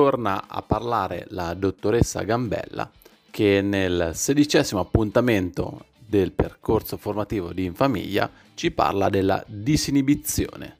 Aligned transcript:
torna 0.00 0.44
a 0.48 0.62
parlare 0.62 1.26
la 1.28 1.52
dottoressa 1.52 2.22
Gambella 2.22 2.90
che 3.30 3.60
nel 3.60 4.12
sedicesimo 4.14 4.80
appuntamento 4.80 5.84
del 5.98 6.32
percorso 6.32 6.96
formativo 6.96 7.52
di 7.52 7.66
Infamiglia 7.66 8.30
ci 8.54 8.70
parla 8.70 9.10
della 9.10 9.44
disinibizione. 9.46 10.79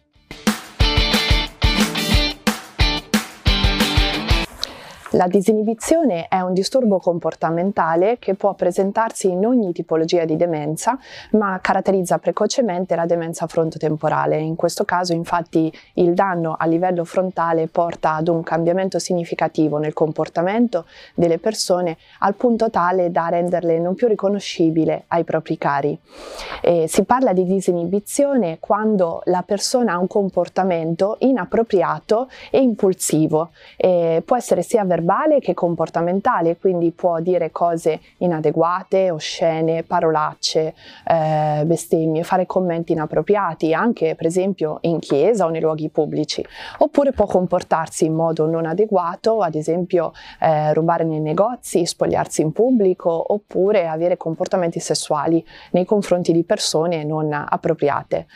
La 5.15 5.27
disinibizione 5.27 6.29
è 6.29 6.41
un 6.41 6.53
disturbo 6.53 7.01
comportamentale 7.01 8.21
che 8.21 8.35
può 8.35 8.55
presentarsi 8.55 9.29
in 9.29 9.45
ogni 9.45 9.73
tipologia 9.73 10.25
di 10.25 10.37
demenza, 10.37 10.97
ma 11.33 11.59
caratterizza 11.61 12.19
precocemente 12.19 12.95
la 12.95 13.07
demenza 13.07 13.49
frontotemporale. 13.49 14.39
In 14.39 14.55
questo 14.55 14.85
caso, 14.85 15.13
infatti, 15.13 15.73
il 15.95 16.15
danno 16.15 16.55
a 16.57 16.65
livello 16.67 17.05
frontale 17.05 17.67
porta 17.67 18.15
ad 18.15 18.29
un 18.29 18.45
cambiamento 18.45 19.01
significativo 19.01 19.79
nel 19.79 19.95
comportamento 19.95 20.85
delle 21.17 21.39
persone 21.39 21.97
al 22.21 22.37
punto 22.37 22.71
tale 22.71 23.11
da 23.11 23.31
renderle 23.31 23.81
non 23.81 23.97
più 23.97 24.07
riconoscibili 24.07 24.97
ai 25.09 25.25
propri 25.25 25.59
cari. 25.59 25.99
E 26.63 26.87
si 26.87 27.03
parla 27.03 27.33
di 27.33 27.47
disinibizione 27.47 28.59
quando 28.61 29.23
la 29.25 29.43
persona 29.43 29.95
ha 29.95 29.99
un 29.99 30.07
comportamento 30.07 31.17
inappropriato 31.19 32.29
e 32.49 32.61
impulsivo. 32.61 33.51
E 33.77 34.23
può 34.25 34.37
essere 34.37 34.63
sia 34.63 34.85
verbale 34.85 34.99
verbale 35.01 35.41
che 35.41 35.55
comportamentale, 35.55 36.59
quindi 36.59 36.93
può 36.93 37.21
dire 37.21 37.51
cose 37.51 38.01
inadeguate, 38.19 39.11
oscene, 39.11 39.83
parolacce, 39.83 40.75
eh, 41.07 41.63
bestemmie, 41.65 42.23
fare 42.23 42.47
commenti 42.47 42.93
inappropriati, 42.93 43.73
anche 43.73 44.15
per 44.15 44.27
esempio 44.27 44.79
in 44.83 44.99
chiesa 44.99 45.47
o 45.47 45.49
nei 45.49 45.61
luoghi 45.61 45.89
pubblici, 45.89 46.45
oppure 46.79 47.13
può 47.13 47.27
comportarsi 47.27 48.05
in 48.05 48.15
modo 48.15 48.47
non 48.47 48.67
adeguato, 48.67 49.41
ad 49.41 49.55
esempio 49.55 50.13
eh, 50.39 50.73
rubare 50.75 51.05
nei 51.05 51.21
negozi, 51.21 51.87
spogliarsi 51.87 52.43
in 52.43 52.53
pubblico, 52.53 53.33
oppure 53.33 53.89
avere 53.89 54.17
comportamenti 54.17 54.79
sessuali 54.81 55.45
nei 55.73 55.87
confronti 55.87 56.33
di 56.33 56.45
persone 56.45 57.05
non 57.05 57.33
appropriate. 57.33 58.27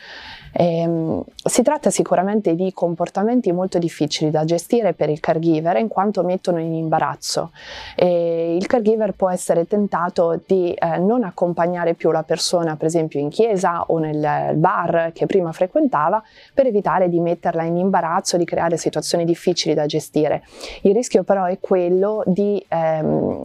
Ehm, 0.57 1.23
si 1.43 1.61
tratta 1.63 1.89
sicuramente 1.89 2.55
di 2.55 2.71
comportamenti 2.73 3.51
molto 3.51 3.77
difficili 3.77 4.31
da 4.31 4.45
gestire 4.45 4.93
per 4.93 5.09
il 5.09 5.19
caregiver 5.19 5.77
in 5.77 5.89
quanto 5.89 6.23
mettono 6.23 6.59
in 6.59 6.73
imbarazzo. 6.73 7.51
E 7.95 8.55
il 8.55 8.65
caregiver 8.65 9.11
può 9.11 9.29
essere 9.29 9.67
tentato 9.67 10.39
di 10.45 10.73
eh, 10.73 10.97
non 10.97 11.23
accompagnare 11.23 11.93
più 11.93 12.11
la 12.11 12.23
persona, 12.23 12.75
per 12.77 12.87
esempio 12.87 13.19
in 13.19 13.29
chiesa 13.29 13.83
o 13.87 13.97
nel 13.97 14.55
bar 14.55 15.11
che 15.13 15.25
prima 15.25 15.51
frequentava, 15.51 16.23
per 16.53 16.67
evitare 16.67 17.09
di 17.09 17.19
metterla 17.19 17.63
in 17.63 17.75
imbarazzo, 17.75 18.37
di 18.37 18.45
creare 18.45 18.77
situazioni 18.77 19.25
difficili 19.25 19.73
da 19.73 19.85
gestire. 19.85 20.43
Il 20.83 20.93
rischio 20.93 21.23
però 21.23 21.45
è 21.45 21.59
quello 21.59 22.23
di 22.25 22.63
ehm, 22.67 23.43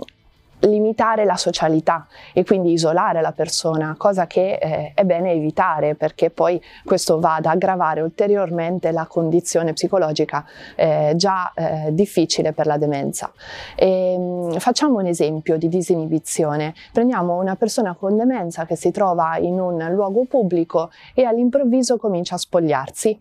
limitare 0.61 1.25
la 1.25 1.37
socialità 1.37 2.07
e 2.33 2.45
quindi 2.45 2.73
isolare 2.73 3.21
la 3.21 3.33
persona, 3.33 3.95
cosa 3.97 4.27
che 4.27 4.59
eh, 4.61 4.93
è 4.95 5.05
bene 5.05 5.33
evitare 5.33 5.95
perché 5.95 6.31
poi 6.31 6.61
questo 6.85 7.19
va 7.19 7.37
ad 7.37 7.47
aggravare 7.47 8.01
ulteriormente 8.01 8.91
la 8.91 9.07
condizione 9.07 9.73
psicologica 9.73 10.45
eh, 10.77 11.13
già 11.17 11.53
eh, 11.55 11.89
difficile 11.93 12.53
per 12.53 12.67
la 12.67 12.77
demenza. 12.77 13.33
E, 13.75 14.13
ehm, 14.13 14.59
facciamo 14.59 14.99
un 14.99 15.07
esempio 15.07 15.57
di 15.57 15.69
disinibizione. 15.69 16.75
Prendiamo 16.93 17.39
una 17.39 17.57
persona 17.57 17.95
con 17.95 18.17
demenza 18.17 18.67
che 18.67 18.77
si 18.77 18.91
trova 18.91 19.37
in 19.39 19.61
un 19.61 19.89
luogo 19.93 20.25
pubblico 20.25 20.91
e 21.15 21.25
all'improvviso 21.25 21.97
comincia 21.97 22.35
a 22.35 22.39
spogliarsi 22.39 23.19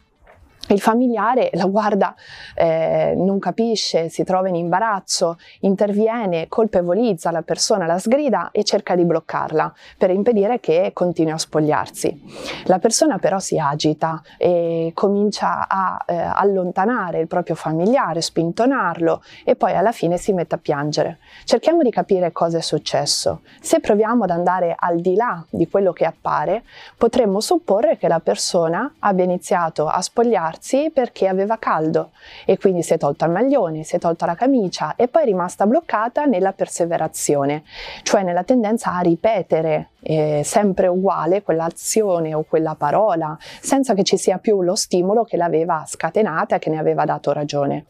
il 0.70 0.82
familiare 0.82 1.50
la 1.54 1.66
guarda, 1.66 2.16
eh, 2.54 3.14
non 3.16 3.40
capisce, 3.40 4.10
si 4.10 4.24
trova 4.24 4.48
in 4.50 4.56
imbarazzo, 4.56 5.38
interviene, 5.62 6.48
colpevolizza 6.48 7.32
la 7.32 7.42
persona, 7.42 7.86
la 7.86 7.98
sgrida 7.98 8.50
e 8.52 8.64
cerca 8.64 8.96
di 8.96 9.04
bloccarla 9.04 9.74
per 9.98 10.12
impedire 10.12 10.60
che 10.60 10.92
continui 10.94 11.32
a 11.32 11.38
spogliarsi. 11.38 12.22
La 12.66 12.78
persona 12.80 13.18
però 13.18 13.40
si 13.40 13.58
agita 13.58 14.22
e 14.38 14.92
comincia 14.94 15.68
a 15.68 16.04
eh, 16.06 16.16
allontanare 16.16 17.20
il 17.20 17.28
proprio 17.28 17.56
familiare, 17.56 18.22
spintonarlo 18.22 19.24
e 19.44 19.56
poi 19.56 19.74
alla 19.76 19.92
fine 19.92 20.18
si 20.18 20.34
mette 20.34 20.56
a 20.56 20.60
piangere. 20.60 21.18
Cerchiamo 21.46 21.82
di 21.82 21.90
capire 21.90 22.32
cosa 22.32 22.60
è 22.60 22.62
successo. 22.62 23.42
Se 23.60 23.80
proviamo 23.80 24.26
ad 24.26 24.30
andare 24.30 24.76
al 24.78 25.00
di 25.00 25.16
là 25.16 25.44
di 25.50 25.68
quello 25.68 25.94
che 25.94 26.06
appare, 26.06 26.64
potremmo 26.96 27.40
supporre 27.40 27.98
che 27.98 28.08
la 28.08 28.20
persona 28.20 28.94
abbia 29.00 29.24
iniziato 29.24 29.88
a 29.88 30.02
spogliarsi 30.02 30.59
alzarsi 30.60 30.92
perché 30.94 31.28
aveva 31.28 31.58
caldo 31.58 32.12
e 32.46 32.58
quindi 32.58 32.84
si 32.84 32.94
è 32.94 32.98
tolta 32.98 33.26
il 33.26 33.32
maglione, 33.32 33.84
si 33.84 33.96
è 33.96 34.00
tolta 34.00 34.26
la 34.26 34.36
camicia 34.36 34.96
e 34.96 35.08
poi 35.08 35.24
è 35.24 35.26
rimasta 35.26 35.66
bloccata 35.66 36.26
nella 36.26 36.52
perseverazione, 36.52 37.64
cioè 38.04 38.24
nella 38.24 38.44
tendenza 38.44 38.94
a 38.94 39.00
ripetere 39.00 39.90
eh, 40.02 40.42
sempre 40.44 40.88
uguale 40.88 41.42
quell'azione 41.42 42.34
o 42.34 42.44
quella 42.44 42.76
parola 42.76 43.38
senza 43.62 43.94
che 43.94 44.04
ci 44.04 44.18
sia 44.18 44.38
più 44.38 44.62
lo 44.62 44.76
stimolo 44.76 45.24
che 45.24 45.38
l'aveva 45.38 45.84
scatenata 45.88 46.58
e 46.58 46.60
che 46.60 46.70
ne 46.70 46.78
aveva 46.78 47.06
dato 47.06 47.32
ragione. 47.32 47.86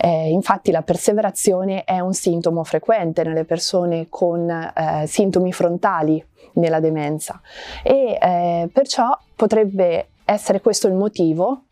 Eh, 0.00 0.30
infatti 0.30 0.70
la 0.70 0.82
perseverazione 0.82 1.84
è 1.84 2.00
un 2.00 2.14
sintomo 2.14 2.64
frequente 2.64 3.22
nelle 3.22 3.44
persone 3.44 4.06
con 4.08 4.50
eh, 4.50 5.06
sintomi 5.06 5.52
frontali 5.52 6.24
nella 6.54 6.80
demenza 6.80 7.40
e 7.82 8.18
eh, 8.20 8.68
perciò 8.72 9.16
potrebbe 9.36 10.08
essere 10.24 10.60
questo 10.60 10.88
il 10.88 10.94
motivo 10.94 11.67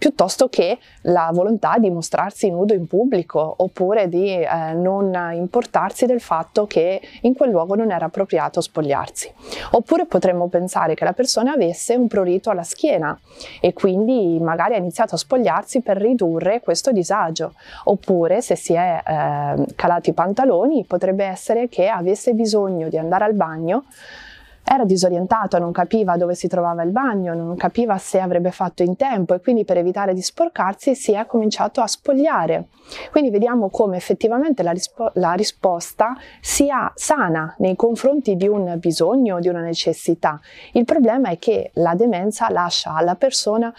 piuttosto 0.00 0.48
che 0.48 0.78
la 1.02 1.28
volontà 1.30 1.76
di 1.76 1.90
mostrarsi 1.90 2.48
nudo 2.48 2.72
in 2.72 2.86
pubblico 2.86 3.56
oppure 3.58 4.08
di 4.08 4.32
eh, 4.32 4.72
non 4.72 5.14
importarsi 5.34 6.06
del 6.06 6.22
fatto 6.22 6.66
che 6.66 7.02
in 7.20 7.34
quel 7.34 7.50
luogo 7.50 7.74
non 7.74 7.90
era 7.90 8.06
appropriato 8.06 8.62
spogliarsi. 8.62 9.30
Oppure 9.72 10.06
potremmo 10.06 10.48
pensare 10.48 10.94
che 10.94 11.04
la 11.04 11.12
persona 11.12 11.52
avesse 11.52 11.96
un 11.96 12.08
prurito 12.08 12.48
alla 12.48 12.62
schiena 12.62 13.16
e 13.60 13.74
quindi 13.74 14.38
magari 14.40 14.72
ha 14.72 14.78
iniziato 14.78 15.16
a 15.16 15.18
spogliarsi 15.18 15.82
per 15.82 15.98
ridurre 15.98 16.60
questo 16.60 16.92
disagio. 16.92 17.52
Oppure 17.84 18.40
se 18.40 18.56
si 18.56 18.72
è 18.72 19.02
eh, 19.06 19.66
calati 19.74 20.10
i 20.10 20.14
pantaloni 20.14 20.86
potrebbe 20.86 21.26
essere 21.26 21.68
che 21.68 21.88
avesse 21.88 22.32
bisogno 22.32 22.88
di 22.88 22.96
andare 22.96 23.24
al 23.24 23.34
bagno 23.34 23.84
era 24.72 24.84
disorientato, 24.84 25.58
non 25.58 25.72
capiva 25.72 26.16
dove 26.16 26.36
si 26.36 26.46
trovava 26.46 26.84
il 26.84 26.92
bagno, 26.92 27.34
non 27.34 27.56
capiva 27.56 27.98
se 27.98 28.20
avrebbe 28.20 28.52
fatto 28.52 28.84
in 28.84 28.94
tempo 28.94 29.34
e 29.34 29.40
quindi 29.40 29.64
per 29.64 29.76
evitare 29.76 30.14
di 30.14 30.22
sporcarsi 30.22 30.94
si 30.94 31.10
è 31.12 31.26
cominciato 31.26 31.80
a 31.80 31.88
spogliare. 31.88 32.68
Quindi 33.10 33.30
vediamo 33.30 33.68
come 33.68 33.96
effettivamente 33.96 34.62
la, 34.62 34.70
rispo- 34.70 35.10
la 35.14 35.32
risposta 35.32 36.16
sia 36.40 36.92
sana 36.94 37.52
nei 37.58 37.74
confronti 37.74 38.36
di 38.36 38.46
un 38.46 38.76
bisogno, 38.78 39.40
di 39.40 39.48
una 39.48 39.60
necessità. 39.60 40.40
Il 40.74 40.84
problema 40.84 41.30
è 41.30 41.38
che 41.40 41.72
la 41.74 41.96
demenza 41.96 42.48
lascia 42.48 42.94
alla 42.94 43.16
persona 43.16 43.74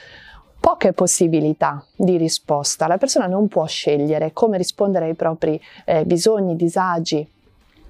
poche 0.60 0.92
possibilità 0.92 1.86
di 1.96 2.18
risposta. 2.18 2.88
La 2.88 2.98
persona 2.98 3.28
non 3.28 3.48
può 3.48 3.66
scegliere 3.66 4.34
come 4.34 4.58
rispondere 4.58 5.06
ai 5.06 5.16
propri 5.16 5.58
eh, 5.86 6.04
bisogni, 6.04 6.58
disagi, 6.58 7.26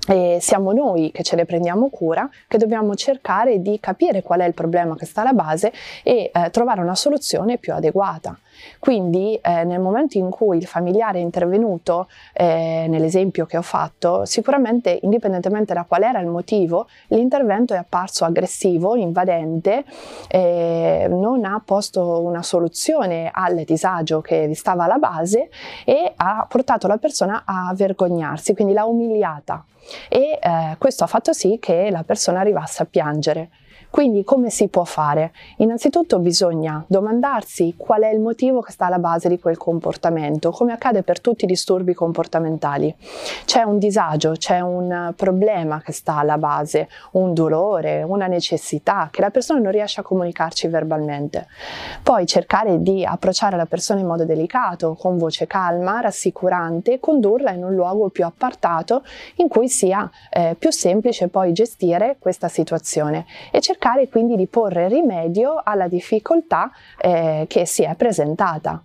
e 0.08 0.40
siamo 0.42 0.72
noi 0.72 1.12
che 1.12 1.24
ce 1.24 1.36
ne 1.36 1.46
prendiamo 1.46 1.90
cura, 1.90 2.28
che 2.48 2.58
dobbiamo 2.58 2.96
cercare 2.96 3.62
di 3.62 3.80
capire 3.80 4.24
qual 4.24 4.40
è 4.40 4.46
il 4.46 4.54
problema 4.54 4.96
che 4.96 5.06
sta 5.06 5.22
alla 5.22 5.34
base 5.34 5.72
e 6.04 6.32
eh, 6.34 6.50
trovare 6.50 6.82
una 6.82 6.96
soluzione 6.96 7.58
più 7.58 7.74
adeguata. 7.74 8.38
Quindi 8.80 9.40
eh, 9.42 9.64
nel 9.64 9.80
momento 9.80 10.18
in 10.18 10.30
cui 10.30 10.58
il 10.58 10.66
familiare 10.66 11.20
è 11.20 11.22
intervenuto, 11.22 12.08
eh, 12.34 12.86
nell'esempio 12.90 13.46
che 13.46 13.58
ho 13.58 13.62
fatto, 13.62 14.26
sicuramente 14.26 15.00
indipendentemente 15.04 15.74
da 15.74 15.86
qual 15.88 16.04
era 16.04 16.20
il 16.20 16.28
motivo, 16.28 16.88
l'intervento 17.08 17.74
è 17.74 17.78
apparso 17.78 18.26
aggressivo, 18.26 18.96
invadente, 18.96 19.84
eh, 20.28 21.08
non 21.10 21.46
ha 21.46 21.62
posto 21.64 22.22
una 22.22 22.42
soluzione 22.42 23.30
al 23.32 23.64
disagio 23.64 24.22
che 24.22 24.48
vi 24.48 24.56
stava 24.56 24.86
alla 24.86 24.98
base 24.98 25.50
e 25.86 26.14
ha 26.16 26.46
portato 26.50 26.88
la 26.88 26.98
persona 26.98 27.44
a 27.46 27.72
vergognarsi, 27.76 28.54
quindi 28.54 28.74
l'ha 28.74 28.86
umiliata 28.86 29.64
e 30.10 30.40
eh, 30.42 30.76
questo 30.78 31.04
ha 31.04 31.08
fatto 31.08 31.34
sì 31.34 31.58
che 31.60 31.90
la 31.90 32.04
persona 32.04 32.40
arrivasse 32.40 32.84
a 32.84 32.86
piangere. 32.86 33.50
Quindi 33.92 34.24
come 34.24 34.50
si 34.50 34.70
può 34.70 34.86
fare? 34.86 35.34
Innanzitutto 35.58 36.20
bisogna 36.20 36.82
domandarsi 36.88 37.74
qual 37.76 38.04
è 38.04 38.08
il 38.08 38.22
motivo 38.22 38.62
che 38.62 38.72
sta 38.72 38.86
alla 38.86 39.00
base 39.00 39.28
di 39.28 39.38
quel 39.38 39.58
comportamento, 39.58 40.52
come 40.52 40.72
accade 40.72 41.04
per 41.04 41.20
tutti 41.20 41.44
i 41.44 41.48
disturbi 41.48 41.94
comportamentali. 41.94 42.96
C'è 43.44 43.64
un 43.64 43.80
disagio, 43.80 44.32
c'è 44.32 44.62
un 44.62 45.12
problema 45.18 45.82
che 45.82 45.92
sta 45.92 46.16
alla 46.16 46.38
base, 46.38 46.88
un 47.12 47.34
dolore, 47.34 48.02
una 48.04 48.28
necessità 48.28 49.10
che 49.12 49.20
la 49.20 49.30
persona 49.30 49.60
non 49.60 49.74
riesce 49.74 50.00
a 50.00 50.04
comunicarci 50.04 50.70
verbalmente. 50.70 51.48
Poi 52.02 52.26
cercare 52.26 52.82
di 52.82 53.04
approcciare 53.04 53.58
la 53.58 53.66
persona 53.66 54.00
in 54.00 54.08
modo 54.08 54.24
delicato, 54.24 54.96
con 54.96 55.18
voce 55.18 55.48
calma, 55.48 56.00
rassicurante 56.00 57.02
condurla 57.02 57.52
in 57.52 57.66
un 57.66 57.76
luogo 57.76 58.08
più 58.08 58.24
appartato 58.24 59.04
in 59.36 59.50
cui 59.50 59.68
sia 59.82 60.08
eh, 60.30 60.56
più 60.60 60.72
semplice 60.72 61.28
poi 61.28 61.54
gestire 61.54 62.18
questa 62.20 62.48
situazione 62.48 63.26
e 63.50 63.62
cercare 63.62 64.08
quindi 64.10 64.36
di 64.36 64.46
porre 64.46 64.88
rimedio 64.88 65.60
alla 65.64 65.88
difficoltà 65.88 66.70
eh, 67.00 67.46
che 67.48 67.66
si 67.66 67.82
è 67.82 67.96
presentata. 67.96 68.80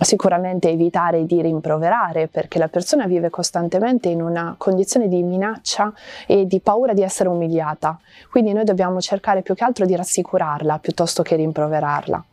Sicuramente 0.00 0.70
evitare 0.70 1.26
di 1.26 1.42
rimproverare 1.42 2.26
perché 2.26 2.58
la 2.58 2.68
persona 2.68 3.06
vive 3.06 3.28
costantemente 3.28 4.08
in 4.08 4.22
una 4.22 4.54
condizione 4.56 5.08
di 5.08 5.22
minaccia 5.22 5.92
e 6.26 6.46
di 6.46 6.58
paura 6.58 6.94
di 6.94 7.02
essere 7.02 7.28
umiliata, 7.28 8.00
quindi 8.30 8.52
noi 8.52 8.64
dobbiamo 8.64 8.98
cercare 9.00 9.42
più 9.42 9.54
che 9.54 9.62
altro 9.62 9.84
di 9.84 9.94
rassicurarla 9.94 10.78
piuttosto 10.78 11.22
che 11.22 11.36
rimproverarla. 11.36 12.24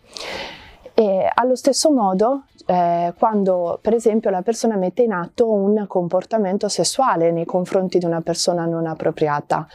E 0.94 1.30
allo 1.32 1.56
stesso 1.56 1.92
modo, 1.92 2.46
eh, 2.68 3.14
quando 3.18 3.80
per 3.82 3.94
esempio 3.94 4.30
la 4.30 4.42
persona 4.42 4.76
mette 4.76 5.02
in 5.02 5.14
atto 5.14 5.50
un 5.50 5.86
comportamento 5.88 6.68
sessuale 6.68 7.32
nei 7.32 7.46
confronti 7.46 7.98
di 7.98 8.06
una 8.06 8.22
persona 8.22 8.66
non 8.66 8.86
appropriata, 8.86 9.66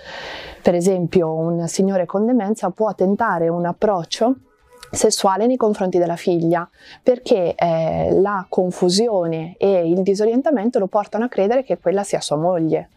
per 0.60 0.74
esempio 0.74 1.32
un 1.32 1.66
signore 1.68 2.06
con 2.06 2.26
demenza 2.26 2.70
può 2.70 2.94
tentare 2.94 3.48
un 3.48 3.64
approccio 3.64 4.34
sessuale 4.90 5.46
nei 5.46 5.56
confronti 5.56 5.96
della 5.96 6.16
figlia 6.16 6.68
perché 7.02 7.54
eh, 7.54 8.10
la 8.12 8.44
confusione 8.46 9.54
e 9.56 9.88
il 9.88 10.02
disorientamento 10.02 10.78
lo 10.78 10.86
portano 10.86 11.24
a 11.24 11.28
credere 11.28 11.64
che 11.64 11.78
quella 11.78 12.04
sia 12.04 12.20
sua 12.20 12.36
moglie. 12.36 12.90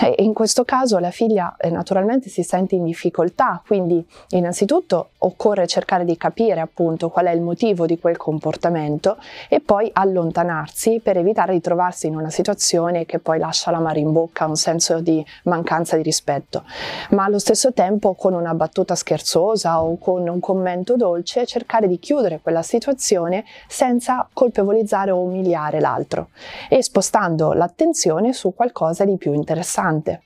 Eh, 0.00 0.22
in 0.22 0.32
questo 0.32 0.64
caso 0.64 0.98
la 0.98 1.10
figlia 1.10 1.54
eh, 1.58 1.70
naturalmente 1.70 2.28
si 2.28 2.42
sente 2.42 2.74
in 2.74 2.84
difficoltà, 2.84 3.62
quindi 3.66 4.04
innanzitutto 4.30 5.10
occorre 5.18 5.66
cercare 5.66 6.04
di 6.04 6.16
capire 6.16 6.60
appunto 6.60 7.10
qual 7.10 7.26
è 7.26 7.30
il 7.30 7.40
motivo 7.40 7.86
di 7.86 7.98
quel 7.98 8.16
comportamento 8.16 9.18
e 9.48 9.60
poi 9.60 9.90
allontanarsi 9.92 11.00
per 11.02 11.18
evitare 11.18 11.52
di 11.52 11.60
trovarsi 11.60 12.06
in 12.06 12.16
una 12.16 12.30
situazione 12.30 13.04
che 13.06 13.18
poi 13.18 13.38
lascia 13.38 13.70
l'amaro 13.70 13.98
in 13.98 14.12
bocca, 14.12 14.46
un 14.46 14.56
senso 14.56 15.00
di 15.00 15.24
mancanza 15.44 15.96
di 15.96 16.02
rispetto, 16.02 16.64
ma 17.10 17.24
allo 17.24 17.38
stesso 17.38 17.72
tempo 17.72 18.14
con 18.14 18.34
una 18.34 18.54
battuta 18.54 18.94
scherzosa 18.94 19.82
o 19.82 19.98
con 19.98 20.26
un 20.28 20.40
commento 20.40 20.96
dolce 20.96 21.46
cercare 21.46 21.86
di 21.86 21.98
chiudere 21.98 22.40
quella 22.40 22.62
situazione 22.62 23.44
senza 23.68 24.26
colpevolizzare 24.32 25.10
o 25.10 25.20
umiliare 25.20 25.80
l'altro 25.80 26.28
e 26.68 26.82
spostando 26.82 27.52
l'attenzione 27.52 28.32
su 28.32 28.54
qualcosa 28.54 29.04
di 29.04 29.16
più 29.16 29.32
interessante. 29.42 30.22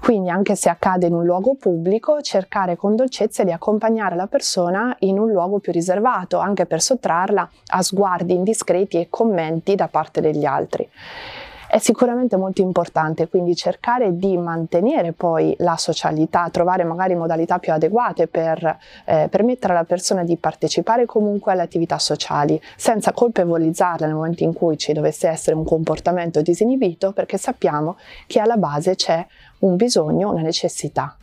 Quindi 0.00 0.30
anche 0.30 0.54
se 0.54 0.68
accade 0.68 1.06
in 1.06 1.14
un 1.14 1.24
luogo 1.24 1.56
pubblico, 1.56 2.20
cercare 2.20 2.76
con 2.76 2.94
dolcezza 2.94 3.42
di 3.42 3.52
accompagnare 3.52 4.14
la 4.14 4.26
persona 4.26 4.94
in 5.00 5.18
un 5.18 5.30
luogo 5.30 5.58
più 5.58 5.72
riservato, 5.72 6.38
anche 6.38 6.66
per 6.66 6.80
sottrarla 6.80 7.48
a 7.68 7.82
sguardi 7.82 8.34
indiscreti 8.34 8.98
e 8.98 9.08
commenti 9.10 9.74
da 9.74 9.88
parte 9.88 10.20
degli 10.20 10.44
altri. 10.44 10.88
È 11.68 11.78
sicuramente 11.78 12.36
molto 12.36 12.62
importante 12.62 13.28
quindi 13.28 13.56
cercare 13.56 14.16
di 14.16 14.36
mantenere 14.36 15.12
poi 15.12 15.54
la 15.58 15.76
socialità, 15.76 16.48
trovare 16.50 16.84
magari 16.84 17.14
modalità 17.16 17.58
più 17.58 17.72
adeguate 17.72 18.28
per 18.28 18.78
eh, 19.04 19.26
permettere 19.28 19.72
alla 19.72 19.84
persona 19.84 20.22
di 20.22 20.36
partecipare 20.36 21.06
comunque 21.06 21.52
alle 21.52 21.62
attività 21.62 21.98
sociali 21.98 22.60
senza 22.76 23.12
colpevolizzarla 23.12 24.06
nel 24.06 24.14
momento 24.14 24.44
in 24.44 24.52
cui 24.52 24.78
ci 24.78 24.92
dovesse 24.92 25.28
essere 25.28 25.56
un 25.56 25.64
comportamento 25.64 26.40
disinibito 26.40 27.12
perché 27.12 27.36
sappiamo 27.36 27.96
che 28.26 28.38
alla 28.38 28.56
base 28.56 28.94
c'è 28.94 29.26
un 29.60 29.74
bisogno, 29.74 30.30
una 30.30 30.42
necessità. 30.42 31.16